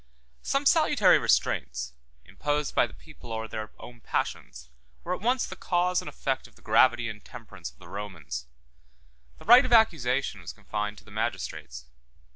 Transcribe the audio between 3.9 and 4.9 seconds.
passions,